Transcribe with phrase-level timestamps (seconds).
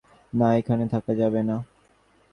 [0.33, 1.57] না, এখানে থাকা যাবে না।